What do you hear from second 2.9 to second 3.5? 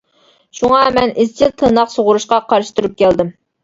كەلدىم.